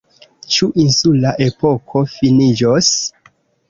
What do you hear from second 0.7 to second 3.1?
insula epoko finiĝos?